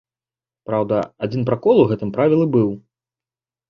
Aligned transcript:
Праўда, 0.69 0.97
адзін 1.29 1.41
пракол 1.51 1.75
у 1.85 1.87
гэтым 1.95 2.09
правілы 2.19 2.53
быў. 2.61 2.69